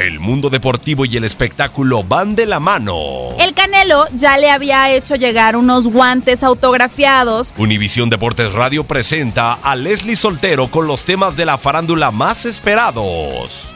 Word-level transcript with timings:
El 0.00 0.18
mundo 0.18 0.48
deportivo 0.48 1.04
y 1.04 1.18
el 1.18 1.24
espectáculo 1.24 2.02
van 2.02 2.34
de 2.34 2.46
la 2.46 2.58
mano. 2.58 3.36
El 3.38 3.52
Canelo 3.52 4.06
ya 4.14 4.38
le 4.38 4.50
había 4.50 4.90
hecho 4.90 5.14
llegar 5.14 5.56
unos 5.56 5.88
guantes 5.88 6.42
autografiados. 6.42 7.52
Univisión 7.58 8.08
Deportes 8.08 8.54
Radio 8.54 8.84
presenta 8.84 9.52
a 9.52 9.76
Leslie 9.76 10.16
Soltero 10.16 10.70
con 10.70 10.86
los 10.86 11.04
temas 11.04 11.36
de 11.36 11.44
la 11.44 11.58
farándula 11.58 12.10
más 12.12 12.46
esperados. 12.46 13.74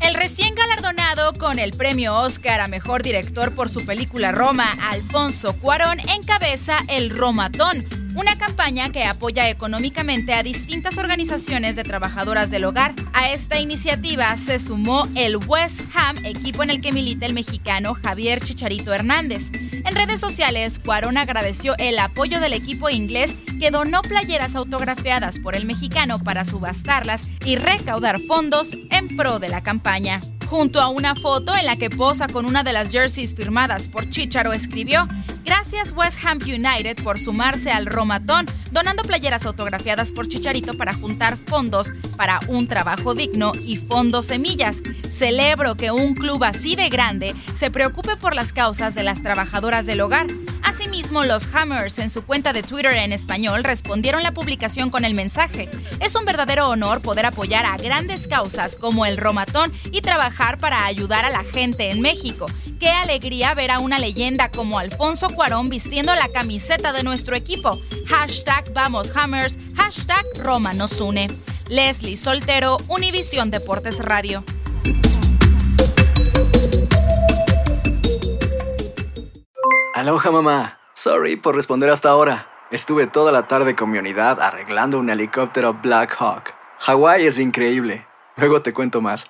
El 0.00 0.14
recién 0.14 0.54
galardonado 0.54 1.34
con 1.34 1.58
el 1.58 1.72
premio 1.72 2.16
Oscar 2.16 2.62
a 2.62 2.66
Mejor 2.66 3.02
Director 3.02 3.52
por 3.52 3.68
su 3.68 3.84
película 3.84 4.32
Roma, 4.32 4.74
Alfonso 4.88 5.52
Cuarón, 5.58 6.00
encabeza 6.00 6.78
el 6.88 7.10
Romatón, 7.10 8.05
una 8.16 8.36
campaña 8.36 8.90
que 8.90 9.04
apoya 9.04 9.48
económicamente 9.50 10.32
a 10.32 10.42
distintas 10.42 10.96
organizaciones 10.96 11.76
de 11.76 11.84
trabajadoras 11.84 12.50
del 12.50 12.64
hogar. 12.64 12.94
A 13.12 13.30
esta 13.30 13.60
iniciativa 13.60 14.36
se 14.38 14.58
sumó 14.58 15.06
el 15.14 15.36
West 15.36 15.82
Ham, 15.94 16.16
equipo 16.24 16.62
en 16.62 16.70
el 16.70 16.80
que 16.80 16.92
milita 16.92 17.26
el 17.26 17.34
mexicano 17.34 17.94
Javier 17.94 18.40
Chicharito 18.40 18.94
Hernández. 18.94 19.50
En 19.72 19.94
redes 19.94 20.18
sociales, 20.18 20.80
Cuarón 20.82 21.18
agradeció 21.18 21.74
el 21.78 21.98
apoyo 21.98 22.40
del 22.40 22.54
equipo 22.54 22.88
inglés 22.88 23.34
que 23.60 23.70
donó 23.70 24.00
playeras 24.00 24.56
autografiadas 24.56 25.38
por 25.38 25.54
el 25.54 25.66
mexicano 25.66 26.18
para 26.18 26.46
subastarlas 26.46 27.24
y 27.44 27.56
recaudar 27.56 28.18
fondos 28.18 28.70
en 28.90 29.14
pro 29.14 29.38
de 29.38 29.50
la 29.50 29.62
campaña. 29.62 30.22
Junto 30.48 30.80
a 30.80 30.88
una 30.88 31.14
foto 31.14 31.54
en 31.54 31.66
la 31.66 31.76
que 31.76 31.90
posa 31.90 32.28
con 32.28 32.46
una 32.46 32.62
de 32.62 32.72
las 32.72 32.92
jerseys 32.92 33.34
firmadas 33.34 33.88
por 33.88 34.08
Chicharo 34.08 34.52
escribió, 34.52 35.06
Gracias 35.46 35.92
West 35.96 36.18
Ham 36.24 36.38
United 36.42 37.00
por 37.04 37.20
sumarse 37.20 37.70
al 37.70 37.86
Romatón, 37.86 38.46
donando 38.76 39.04
playeras 39.04 39.46
autografiadas 39.46 40.12
por 40.12 40.28
Chicharito 40.28 40.74
para 40.74 40.92
juntar 40.92 41.38
fondos 41.38 41.90
para 42.18 42.40
un 42.46 42.68
trabajo 42.68 43.14
digno 43.14 43.52
y 43.64 43.78
fondos 43.78 44.26
semillas. 44.26 44.82
Celebro 45.10 45.76
que 45.76 45.90
un 45.90 46.12
club 46.12 46.44
así 46.44 46.76
de 46.76 46.90
grande 46.90 47.34
se 47.54 47.70
preocupe 47.70 48.16
por 48.16 48.34
las 48.34 48.52
causas 48.52 48.94
de 48.94 49.02
las 49.02 49.22
trabajadoras 49.22 49.86
del 49.86 50.02
hogar. 50.02 50.26
Asimismo, 50.62 51.24
los 51.24 51.48
Hammers 51.54 51.98
en 52.00 52.10
su 52.10 52.26
cuenta 52.26 52.52
de 52.52 52.62
Twitter 52.62 52.92
en 52.92 53.12
español 53.12 53.64
respondieron 53.64 54.22
la 54.22 54.34
publicación 54.34 54.90
con 54.90 55.06
el 55.06 55.14
mensaje. 55.14 55.70
Es 56.00 56.14
un 56.14 56.26
verdadero 56.26 56.68
honor 56.68 57.00
poder 57.00 57.24
apoyar 57.24 57.64
a 57.64 57.78
grandes 57.78 58.28
causas 58.28 58.76
como 58.76 59.06
el 59.06 59.16
Romatón 59.16 59.72
y 59.90 60.02
trabajar 60.02 60.58
para 60.58 60.84
ayudar 60.84 61.24
a 61.24 61.30
la 61.30 61.44
gente 61.44 61.90
en 61.90 62.02
México. 62.02 62.46
Qué 62.78 62.90
alegría 62.90 63.54
ver 63.54 63.70
a 63.70 63.78
una 63.78 63.98
leyenda 63.98 64.50
como 64.50 64.78
Alfonso 64.78 65.30
Cuarón 65.30 65.70
vistiendo 65.70 66.14
la 66.14 66.28
camiseta 66.28 66.92
de 66.92 67.04
nuestro 67.04 67.34
equipo. 67.34 67.80
Hashtag 68.06 68.65
Vamos 68.74 69.16
Hammers, 69.16 69.56
hashtag 69.76 70.24
Roma 70.42 70.74
nos 70.74 71.00
une. 71.00 71.26
Leslie 71.68 72.16
Soltero, 72.16 72.76
Univisión 72.88 73.50
Deportes 73.50 73.98
Radio. 73.98 74.44
Aloha 79.94 80.30
mamá. 80.30 80.78
Sorry 80.94 81.36
por 81.36 81.54
responder 81.54 81.90
hasta 81.90 82.10
ahora. 82.10 82.48
Estuve 82.70 83.06
toda 83.06 83.32
la 83.32 83.48
tarde 83.48 83.74
con 83.74 83.90
mi 83.90 83.98
unidad 83.98 84.40
arreglando 84.40 84.98
un 84.98 85.10
helicóptero 85.10 85.74
Black 85.74 86.16
Hawk. 86.18 86.54
Hawái 86.80 87.26
es 87.26 87.38
increíble. 87.38 88.06
Luego 88.36 88.62
te 88.62 88.72
cuento 88.72 89.00
más. 89.00 89.26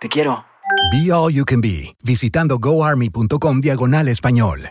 Te 0.00 0.08
quiero. 0.08 0.44
Be 0.90 1.12
All 1.12 1.32
You 1.32 1.44
Can 1.44 1.60
Be, 1.60 1.96
visitando 2.02 2.58
goarmy.com 2.58 3.60
diagonal 3.60 4.08
español. 4.08 4.70